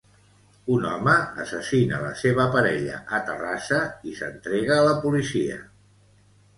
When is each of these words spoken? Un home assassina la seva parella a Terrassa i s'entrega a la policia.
Un 0.75 0.87
home 0.91 1.13
assassina 1.43 1.99
la 2.05 2.09
seva 2.23 2.47
parella 2.57 2.97
a 3.19 3.23
Terrassa 3.31 3.83
i 4.15 4.19
s'entrega 4.19 4.79
a 4.83 4.91
la 4.93 5.01
policia. 5.09 5.65